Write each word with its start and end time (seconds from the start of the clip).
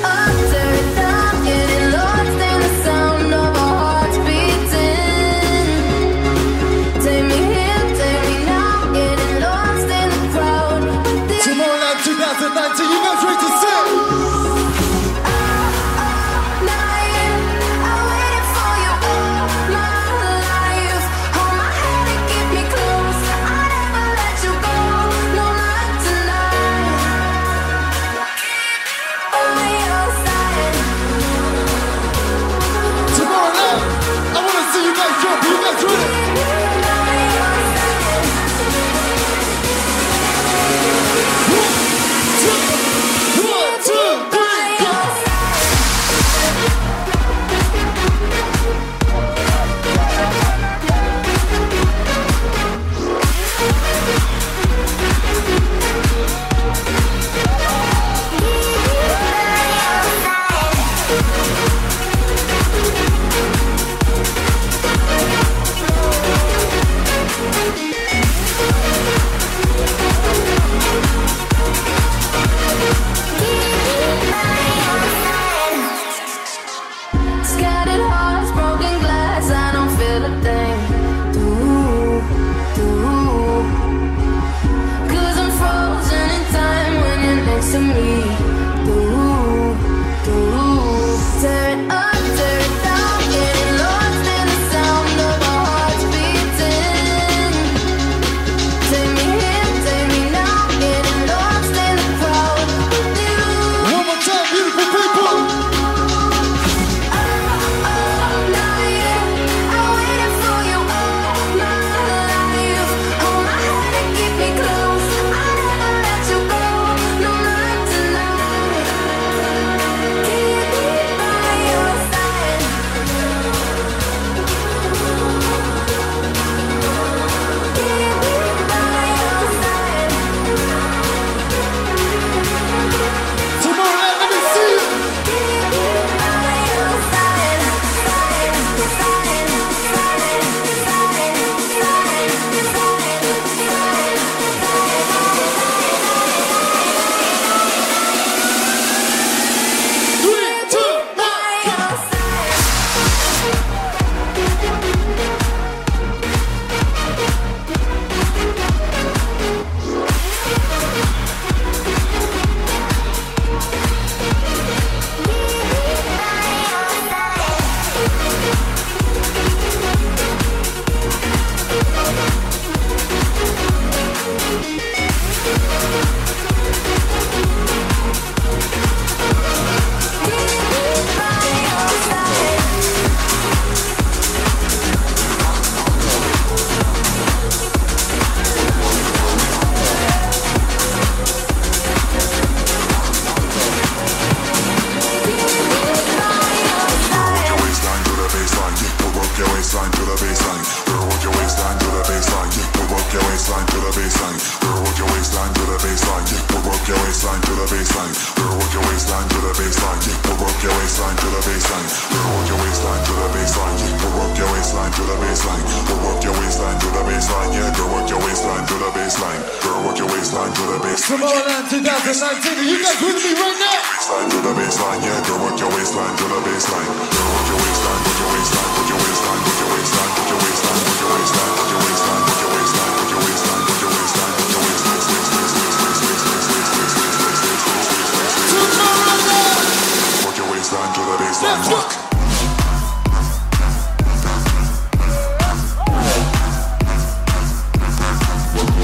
dum 0.00 0.41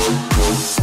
dum 0.09 0.79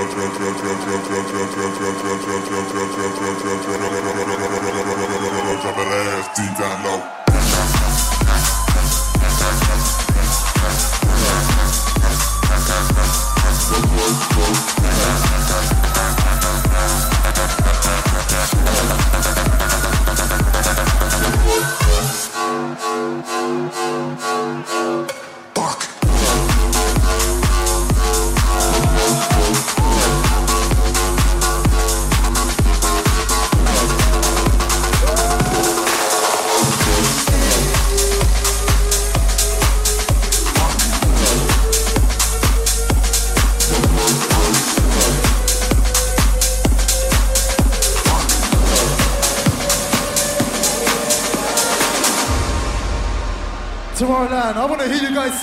per 1.66 2.00
pioggia 4.46 5.20
per 5.20 5.42
pioggia 5.42 5.70
per 5.72 5.86
estinzano 6.18 7.15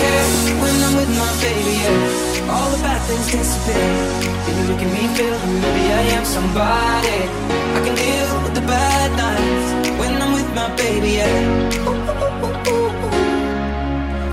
Care 0.00 0.26
when 0.62 0.74
I'm 0.86 0.94
with 1.00 1.12
my 1.22 1.32
baby, 1.44 1.74
yeah. 1.84 2.52
All 2.54 2.68
the 2.74 2.80
bad 2.86 3.00
things 3.08 3.26
disappear. 3.32 3.90
Then 4.44 4.54
you 4.58 4.64
look 4.70 4.80
at 4.86 4.90
me, 4.96 5.02
feel 5.16 5.38
maybe 5.62 5.84
I 6.00 6.02
am 6.16 6.24
somebody. 6.36 7.18
I 7.76 7.80
can 7.84 7.94
deal 8.04 8.30
with 8.44 8.54
the 8.60 8.66
bad 8.72 9.10
nights 9.24 9.68
when 10.00 10.12
I'm 10.22 10.32
with 10.38 10.50
my 10.60 10.68
baby, 10.76 11.10
yeah. 11.20 11.36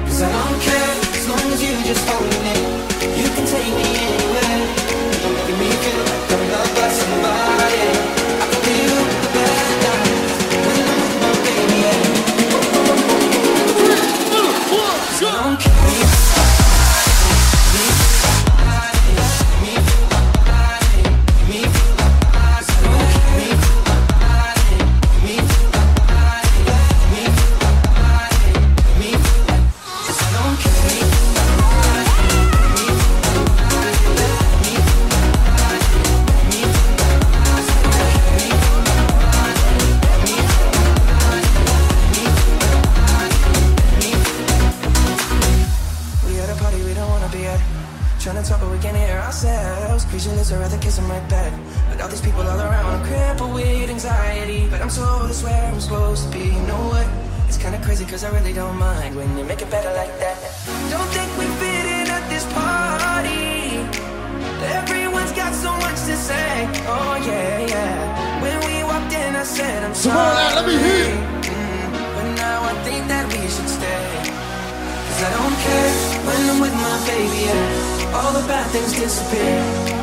Cause 0.05 0.21
I 0.27 0.29
don't 0.37 0.59
care 0.67 0.93
as 1.17 1.25
long 1.31 1.45
as 1.53 1.59
you 1.65 1.73
just 1.89 2.03
hold 2.09 2.35
me. 2.45 2.50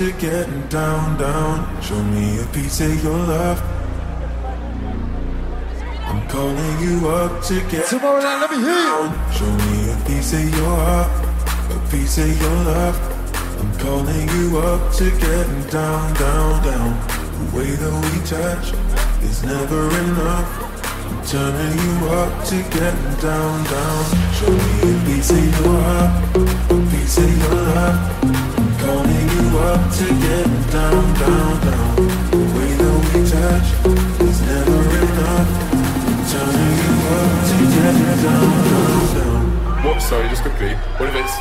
To 0.00 0.12
getting 0.12 0.66
down, 0.68 1.18
down. 1.18 1.82
Show 1.82 2.02
me 2.02 2.40
a 2.40 2.46
piece 2.54 2.80
of 2.80 3.04
your 3.04 3.18
love. 3.18 3.60
I'm 6.08 6.26
calling 6.26 6.78
you 6.80 7.06
up 7.06 7.44
to 7.44 7.60
get 7.68 7.84
Tomorrowland, 7.84 8.40
let 8.40 8.50
me 8.50 8.60
hear 8.60 8.80
you. 8.92 9.12
Show 9.30 9.52
me 9.66 9.90
a 9.92 9.96
piece 10.06 10.32
of 10.32 10.56
your 10.56 10.74
heart, 10.74 11.10
a 11.76 11.90
piece 11.90 12.16
of 12.16 12.40
your 12.40 12.58
love. 12.64 12.96
I'm 13.60 13.78
calling 13.78 14.26
you 14.36 14.56
up 14.60 14.90
to 14.94 15.10
getting 15.10 15.62
down, 15.68 16.14
down, 16.14 16.64
down. 16.64 16.90
The 17.36 17.58
way 17.58 17.70
that 17.70 17.92
we 18.06 18.24
touch 18.24 18.72
is 19.22 19.42
never 19.44 19.82
enough. 19.98 20.69
Turning 21.26 21.76
you 21.78 22.08
up 22.08 22.44
to 22.46 22.56
getting 22.74 23.14
down, 23.20 23.64
down. 23.64 24.02
Show 24.36 24.50
me 24.50 24.74
a 24.88 25.04
piece 25.06 25.30
of 25.30 25.44
your 25.44 25.76
heart, 25.80 26.10
a 26.70 26.76
piece 26.90 27.18
of 27.18 27.30
your 27.38 27.54
love. 27.70 27.98
Calling 28.80 29.28
you 29.34 29.58
up 29.58 29.82
to 29.98 30.06
getting 30.24 30.62
down, 30.74 31.04
down, 31.22 31.52
down. 31.66 31.96
The 32.30 32.42
way 32.54 32.70
that 32.80 32.96
we 33.06 33.20
touch 33.28 33.68
is 34.28 34.38
never 34.50 34.80
enough. 35.02 35.50
Turning 36.32 36.74
you 36.82 36.94
up 37.18 37.32
to 37.48 37.56
getting 37.76 38.16
down, 38.24 38.50
down, 38.70 39.02
down. 39.16 39.84
What? 39.84 40.02
Sorry, 40.02 40.28
just 40.28 40.42
quickly. 40.42 40.74
What 40.98 41.08
if 41.10 41.16
it's 41.16 41.36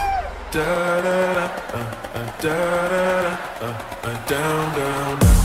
Da 0.51 0.63
da 0.63 1.33
da, 1.33 1.45
uh, 1.73 1.95
uh, 2.15 2.41
da 2.41 2.55
da 2.89 3.11
da, 3.21 3.37
uh, 3.61 3.73
uh, 4.03 4.25
down, 4.25 4.75
down, 4.75 5.19
down. 5.19 5.38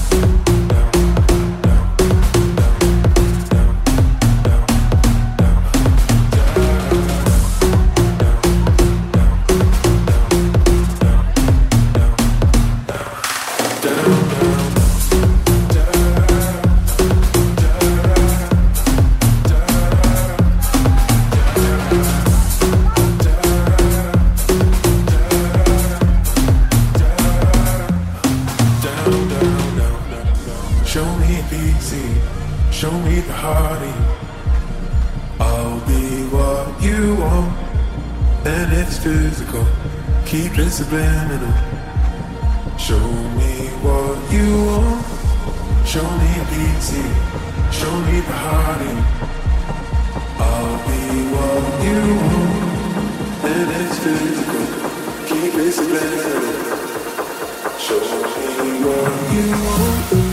Physical. 39.04 39.66
Keep 40.24 40.58
it 40.58 40.70
subliminal. 40.70 41.52
Show 42.78 43.06
me 43.38 43.68
what 43.84 44.16
you 44.32 44.48
want, 44.64 45.04
show 45.86 46.08
me 46.20 46.30
easy, 46.64 47.04
show 47.70 47.94
me 48.06 48.16
the 48.28 48.36
heart. 48.44 48.80
I'll 50.40 50.76
be 50.88 51.02
what 51.34 51.64
you 51.86 52.00
want, 52.24 52.64
and 53.52 53.68
it's 53.78 53.98
physical. 54.04 54.64
Keep 55.28 55.54
it 55.64 55.72
subliminal. 55.72 56.54
Show 57.84 58.00
me 58.56 58.70
what 58.86 59.12
you 59.34 59.46
want. 59.66 60.23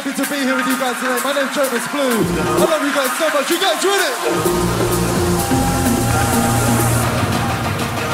Happy 0.00 0.12
to 0.12 0.30
be 0.30 0.36
here 0.36 0.54
with 0.54 0.64
you 0.64 0.78
guys 0.78 0.94
today. 1.00 1.18
My 1.24 1.32
name's 1.32 1.52
Jonas 1.56 1.88
Blue. 1.90 2.22
I 2.38 2.66
love 2.70 2.82
you 2.86 2.94
guys 2.94 3.10
so 3.18 3.26
much. 3.34 3.50
You 3.50 3.58
guys 3.58 3.82
ready? 3.82 4.14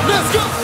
Let's 0.09 0.33
go! 0.33 0.64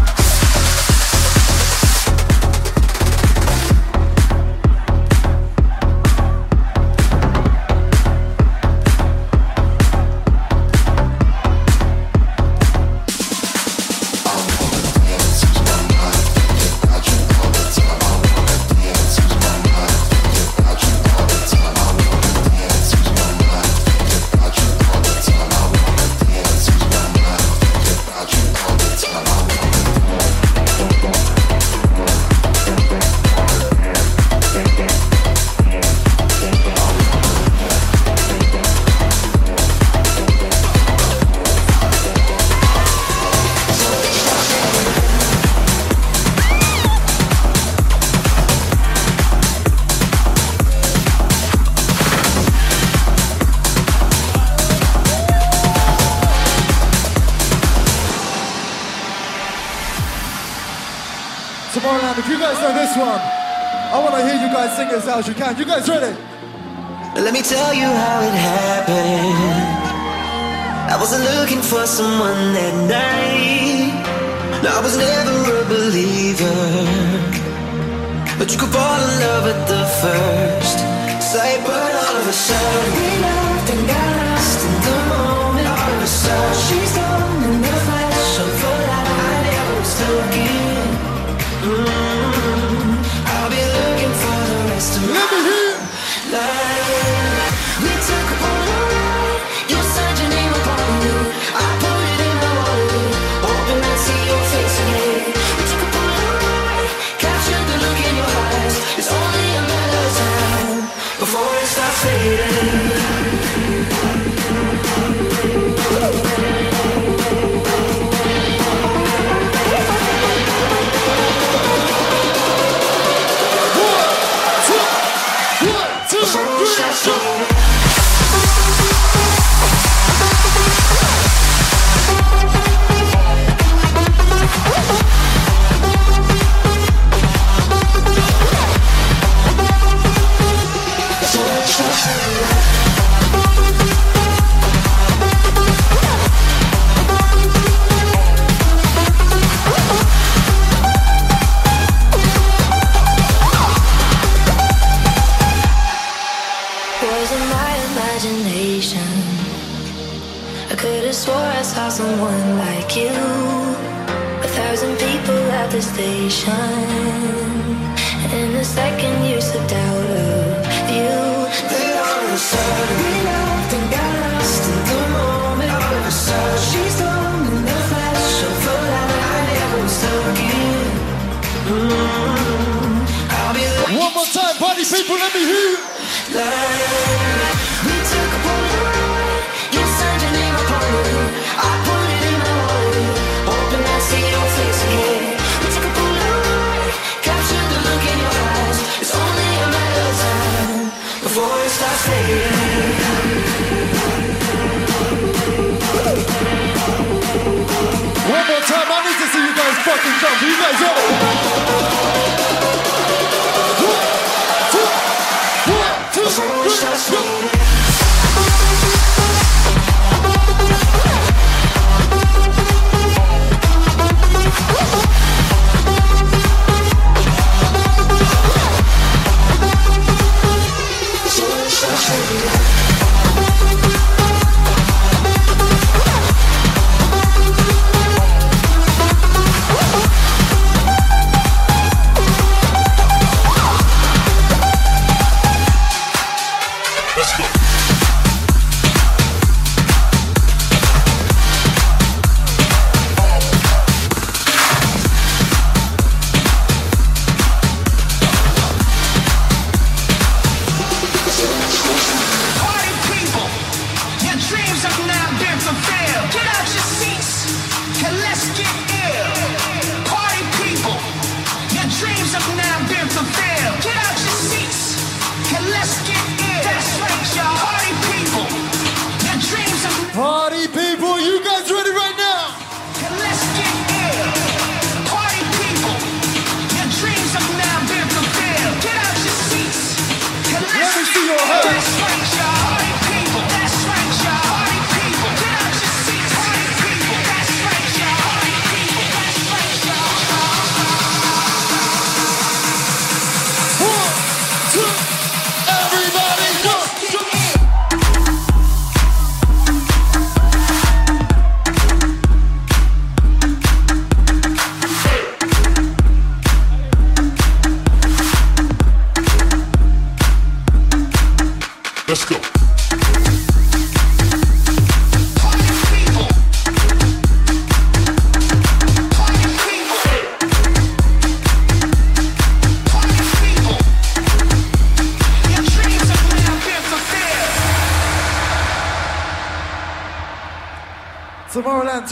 as 64.79 65.27
you 65.27 65.33
can. 65.33 65.57
You 65.57 65.65
guys 65.65 65.87
ready? 65.89 66.15
Let 67.15 67.33
me 67.33 67.41
tell 67.41 67.73
you 67.73 67.85
how 67.85 68.21
it 68.21 68.33
happened. 68.33 69.81
I 70.93 70.97
wasn't 70.99 71.23
looking 71.35 71.61
for 71.61 71.85
someone 71.85 72.53
that 72.53 72.75
night. 72.87 73.93
No, 74.63 74.69
I 74.69 74.81
was 74.81 74.97
never 74.97 75.35
a 75.61 75.65
believer. 75.65 76.59
But 78.39 78.51
you 78.51 78.57
could 78.59 78.69
fall 78.69 78.99
in 79.07 79.19
love 79.19 79.45
at 79.53 79.67
the 79.67 79.83
first 80.01 80.79
sight. 81.31 81.59
But 81.65 81.91
all 82.03 82.15
of 82.21 82.27
a 82.27 82.33
sudden, 82.33 82.93
we 82.95 83.21
loved 83.21 83.40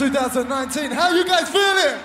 2019. 0.00 0.92
How 0.92 1.12
you 1.12 1.26
guys 1.26 1.50
feeling? 1.50 2.00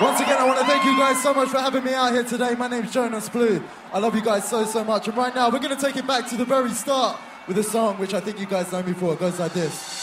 Once 0.00 0.18
again, 0.18 0.38
I 0.38 0.44
want 0.44 0.58
to 0.58 0.64
thank 0.64 0.84
you 0.84 0.98
guys 0.98 1.22
so 1.22 1.32
much 1.32 1.50
for 1.50 1.60
having 1.60 1.84
me 1.84 1.94
out 1.94 2.12
here 2.12 2.24
today. 2.24 2.56
My 2.56 2.66
name's 2.66 2.92
Jonas 2.92 3.28
Blue. 3.28 3.62
I 3.92 4.00
love 4.00 4.16
you 4.16 4.20
guys 4.20 4.48
so, 4.48 4.64
so 4.64 4.82
much. 4.82 5.06
And 5.06 5.16
right 5.16 5.32
now, 5.32 5.50
we're 5.50 5.60
going 5.60 5.76
to 5.76 5.80
take 5.80 5.94
it 5.94 6.08
back 6.08 6.28
to 6.30 6.36
the 6.36 6.44
very 6.44 6.70
start 6.70 7.16
with 7.46 7.58
a 7.58 7.62
song 7.62 7.96
which 7.98 8.12
I 8.12 8.18
think 8.18 8.40
you 8.40 8.46
guys 8.46 8.72
know 8.72 8.82
me 8.82 8.92
for. 8.92 9.12
It 9.12 9.20
goes 9.20 9.38
like 9.38 9.52
this. 9.52 9.99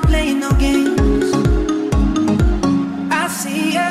not 0.00 0.08
playing 0.08 0.40
no 0.40 0.50
games. 0.58 1.32
I 3.10 3.28
see 3.28 3.72
ya. 3.76 3.88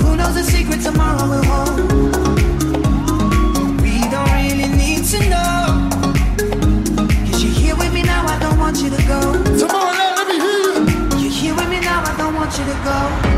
Who 0.00 0.16
knows 0.16 0.34
the 0.34 0.44
secret 0.44 0.82
tomorrow 0.82 1.24
will 1.32 1.44
hold? 1.50 1.78
We 3.80 3.94
don't 4.12 4.32
really 4.38 4.68
need 4.82 5.04
to 5.12 5.18
you're 7.40 7.54
here 7.60 7.76
with 7.76 7.92
me 7.94 8.02
now, 8.02 8.26
I 8.26 8.38
don't 8.38 8.58
want 8.58 8.76
you 8.82 8.90
to 8.90 9.02
go. 9.12 9.20
Tomorrow, 9.62 10.08
let 10.18 10.28
me 10.28 10.36
hear 10.44 10.58
you. 10.64 11.22
You're 11.22 11.36
here 11.40 11.54
with 11.54 11.70
me 11.70 11.80
now, 11.80 12.02
I 12.04 12.14
don't 12.18 12.34
want 12.34 12.52
you 12.58 12.64
to 12.64 12.76
go. 12.84 13.31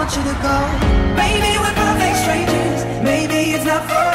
want 0.00 0.16
you 0.16 0.22
to 0.22 0.38
go. 0.40 0.56
Maybe 1.14 1.58
we're 1.58 1.74
perfect 1.74 2.16
strangers. 2.22 3.04
Maybe 3.04 3.52
it's 3.52 3.66
not 3.66 3.86
forever. 3.86 4.09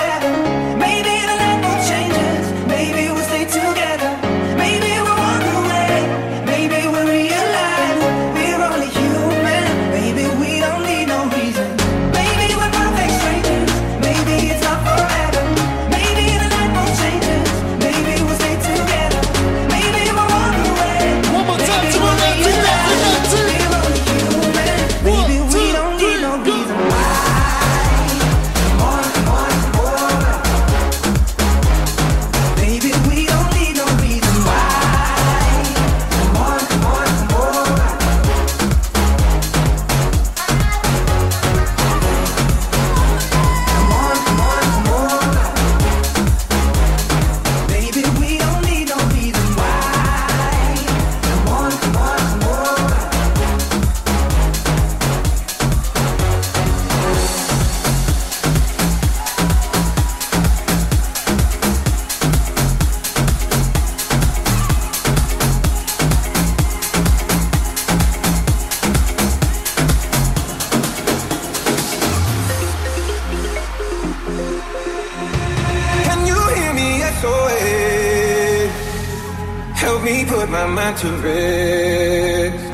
me 80.05 80.23
put 80.23 80.47
my 80.49 80.67
mind 80.67 80.95
to 81.01 81.09
rest. 81.25 82.65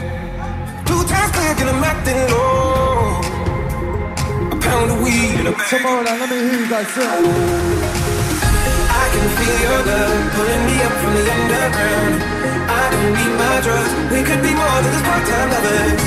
Two 0.88 1.02
times 1.12 1.32
clear, 1.36 1.56
and 1.62 1.70
I'm 1.72 1.84
acting 1.92 2.22
low. 2.34 3.24
A 4.52 4.58
pound 4.60 4.92
of 4.92 4.98
weed 5.02 5.40
in 5.40 5.48
a 5.48 5.54
bag. 5.56 5.70
Come 5.72 5.86
on, 5.86 6.04
now, 6.04 6.20
let 6.20 6.30
me 6.30 6.38
hear 6.46 6.60
you 6.60 6.70
guys 6.70 6.88
sing. 6.92 7.26
I 9.02 9.06
can 9.14 9.28
feel 9.38 9.58
your 9.66 9.82
love 9.90 10.22
pulling 10.36 10.64
me 10.68 10.76
up 10.88 10.96
from 11.02 11.12
the 11.18 11.24
underground. 11.36 12.16
I 12.80 12.84
don't 12.92 13.12
need 13.18 13.34
my 13.44 13.56
drugs. 13.66 13.92
We 14.12 14.20
could 14.28 14.42
be 14.48 14.54
more 14.62 14.80
than 14.84 14.92
just 14.92 15.06
part-time 15.08 15.50
lovers. 15.56 16.04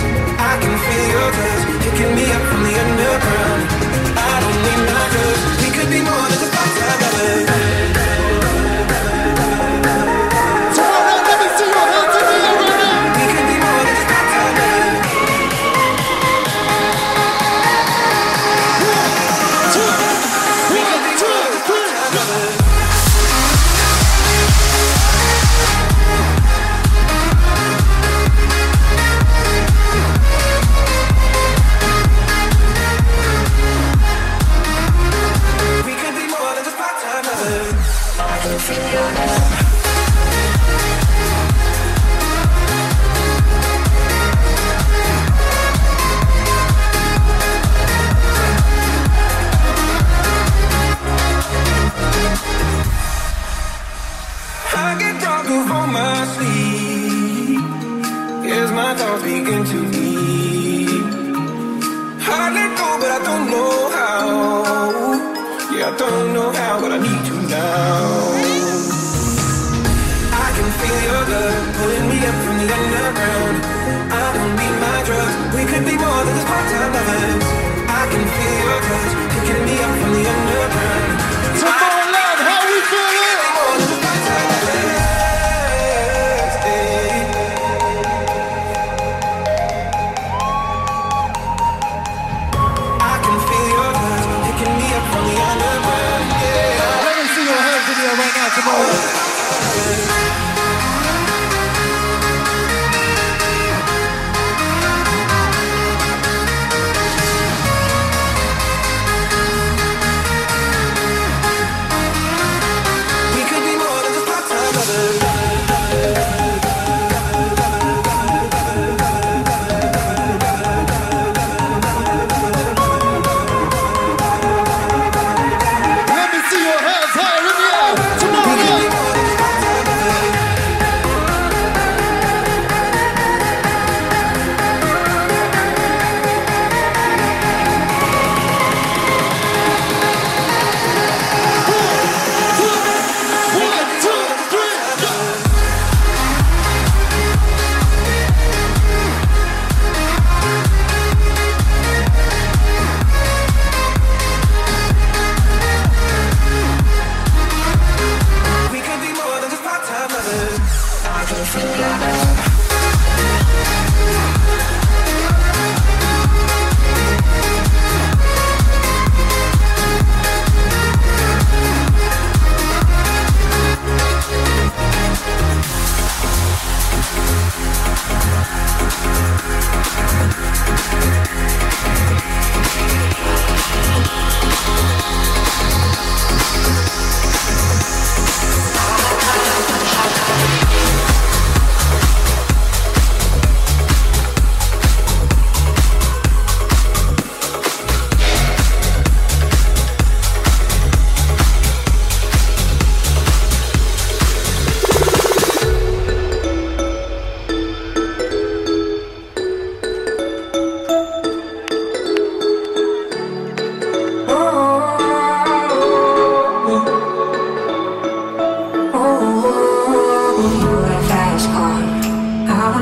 I 0.51 0.53
can 0.63 0.75
feel 0.85 1.07
your 1.15 1.31
touch 1.33 1.65
me 2.19 2.27
up 2.37 2.43
from 2.51 2.61
the 2.67 2.75
underground. 2.85 3.63
I 4.29 4.35
don't 4.43 4.61
need 4.67 4.83
my 4.93 5.05
drugs. 5.13 5.43
We 5.63 5.69
could 5.77 5.91
be 5.91 6.01
more 6.05 6.27
than 6.31 6.39
just 6.43 6.54
me. 59.45 60.87
I 62.27 62.51
let 62.57 62.71
go, 62.79 62.89
but 63.01 63.11
I 63.11 63.21
don't 63.29 63.47
know 63.51 63.91
how. 63.97 65.77
Yeah, 65.77 65.89
I 65.91 65.97
don't 65.97 66.33
know 66.35 66.54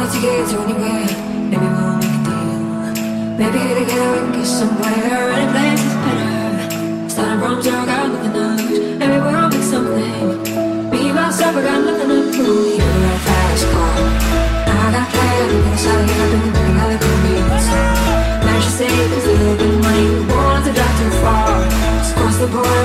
need 0.03 0.11
to 0.11 0.21
get 0.21 0.49
to 0.49 0.59
anywhere. 0.62 1.07
Maybe 1.51 1.67
we'll 1.75 1.97
make 2.03 2.11
a 2.11 2.27
deal. 2.27 2.59
Maybe 3.38 3.59
together 3.79 4.11
we 4.12 4.19
can 4.19 4.33
get 4.33 4.47
somewhere. 4.47 5.31
Any 5.31 5.47
place 5.53 5.85
is 5.87 5.95
better. 6.03 7.11
Starting 7.12 7.41
from 7.41 7.62
zero, 7.62 7.87
got 7.87 8.11
nothing 8.11 8.33
to 8.33 8.43
up. 8.43 8.59
Maybe 8.99 9.19
we'll 9.23 9.49
make 9.49 9.62
something. 9.62 10.91
Me, 10.91 11.12
myself, 11.12 11.57
I 11.57 11.62
got 11.62 11.81
nothing 11.87 12.09
to 12.09 12.19
prove. 12.35 12.79
You're 12.79 13.05
a 13.05 13.19
fast 13.27 13.65
car. 13.71 13.99
I 14.67 14.91
got 14.91 15.07
play 15.12 15.35
in 15.43 15.71
the 15.71 15.77
side, 15.77 16.09
don't 16.19 16.51
think 16.51 16.77
I'll 16.83 16.91
ever 16.91 17.15
be 17.23 17.33
inside. 17.38 18.45
Managed 18.45 18.67
to 18.67 18.73
save 18.79 19.12
a 19.12 19.19
little 19.23 19.57
bit 19.57 19.71
of 19.71 19.81
money. 19.87 20.07
Wanted 20.35 20.62
to 20.67 20.73
drive 20.75 20.95
too 20.99 21.11
far. 21.23 21.62
Just 22.03 22.17
cross 22.17 22.37
the 22.38 22.47
border. 22.49 22.82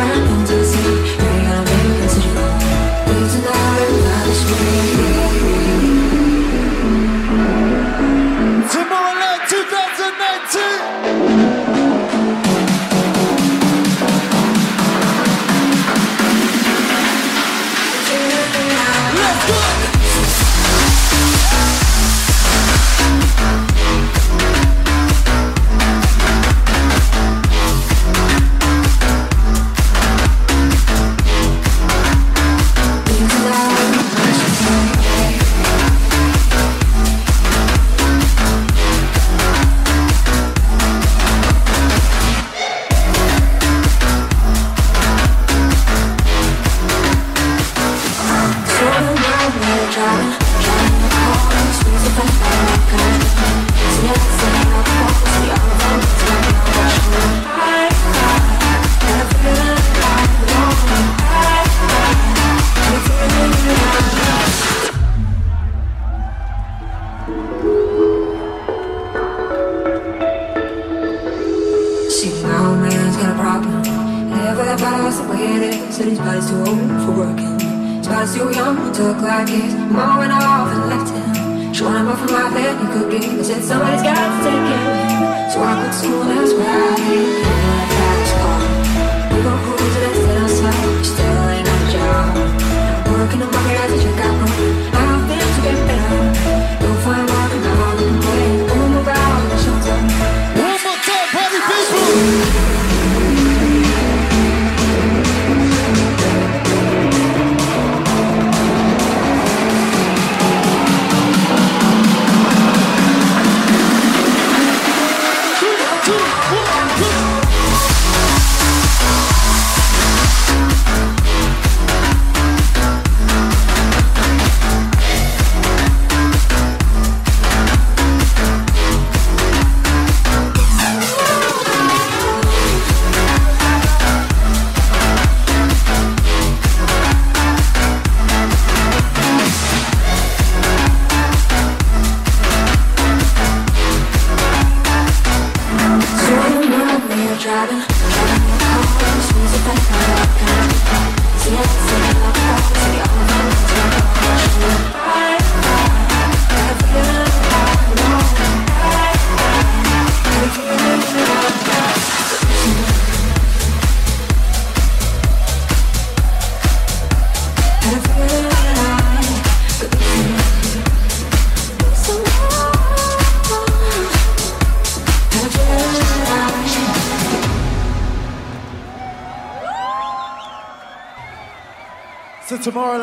나는 147.58 147.97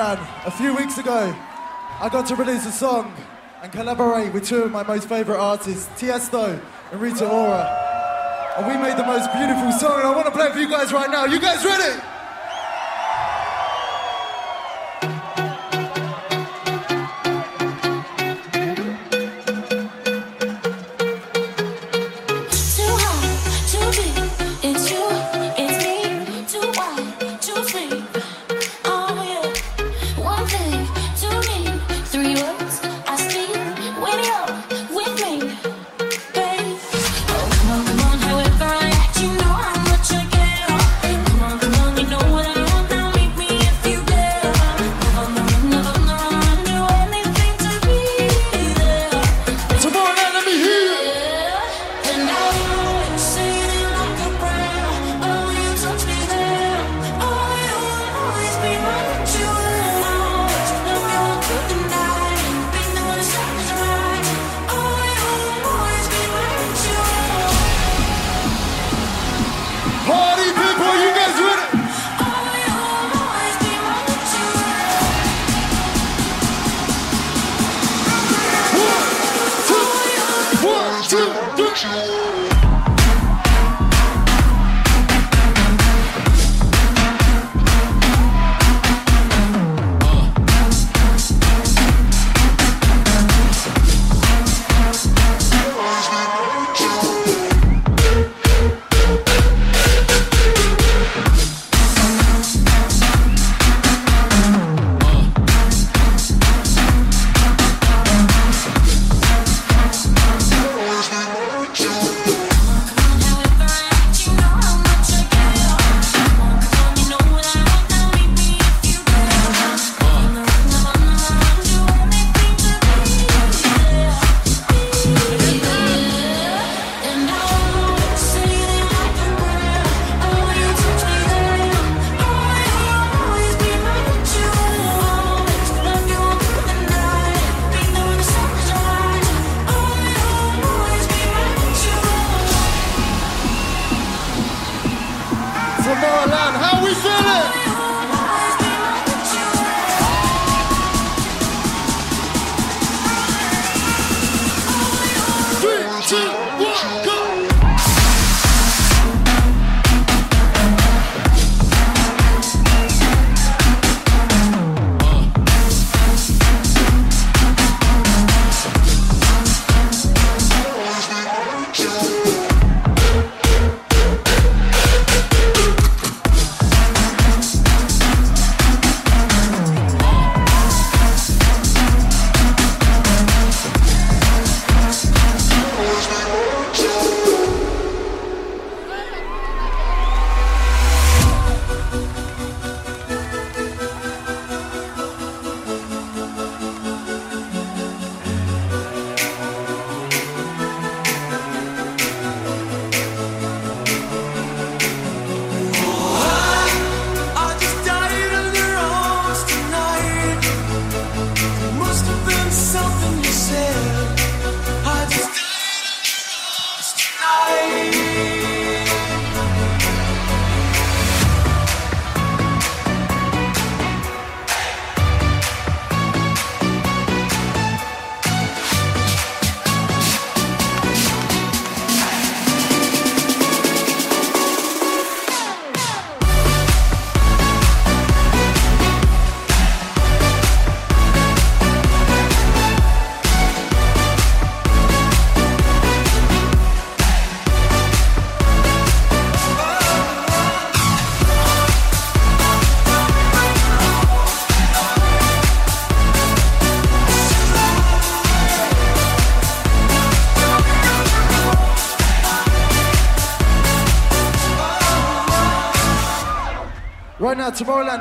A 0.01 0.51
few 0.51 0.75
weeks 0.75 0.99
ago, 0.99 1.33
I 2.01 2.09
got 2.11 2.27
to 2.27 2.35
release 2.35 2.67
a 2.67 2.73
song 2.73 3.15
and 3.63 3.71
collaborate 3.71 4.33
with 4.35 4.45
two 4.45 4.65
of 4.65 4.73
my 4.73 4.83
most 4.83 5.09
favourite 5.09 5.39
artists, 5.39 5.87
Tiesto 6.01 6.61
and 6.91 7.01
Rita 7.01 7.25
Ora. 7.25 7.63
And 8.59 8.67
we 8.67 8.77
made 8.83 8.97
the 8.97 9.07
most 9.07 9.33
beautiful 9.33 9.71
song, 9.71 9.99
and 9.99 10.09
I 10.09 10.11
want 10.11 10.27
to 10.27 10.33
play 10.33 10.47
it 10.47 10.53
for 10.53 10.59
you 10.59 10.69
guys 10.69 10.93
right 10.93 11.11
now. 11.11 11.27
You 11.27 11.39
guys 11.39 11.65
ready? 11.65 12.01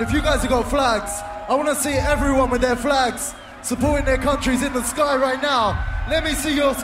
If 0.01 0.11
you 0.11 0.21
guys 0.21 0.41
have 0.41 0.49
got 0.49 0.69
flags, 0.69 1.11
I 1.47 1.55
want 1.55 1.69
to 1.69 1.75
see 1.75 1.93
everyone 1.93 2.49
with 2.49 2.61
their 2.61 2.75
flags 2.75 3.35
supporting 3.61 4.05
their 4.05 4.17
countries 4.17 4.63
in 4.63 4.73
the 4.73 4.83
sky 4.83 5.15
right 5.15 5.41
now. 5.41 6.05
Let 6.09 6.23
me 6.23 6.33
see 6.33 6.55
your, 6.55 6.75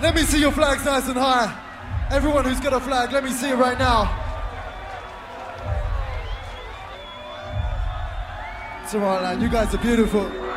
let 0.00 0.14
me 0.14 0.22
see 0.22 0.40
your 0.40 0.52
flags 0.52 0.84
nice 0.84 1.06
and 1.06 1.16
high. 1.16 1.54
Everyone 2.10 2.44
who's 2.44 2.60
got 2.60 2.72
a 2.72 2.80
flag, 2.80 3.12
let 3.12 3.24
me 3.24 3.30
see 3.30 3.50
it 3.50 3.56
right 3.56 3.78
now. 3.78 4.16
Tomorrowland, 8.88 9.40
you 9.40 9.48
guys 9.48 9.72
are 9.74 9.78
beautiful. 9.78 10.49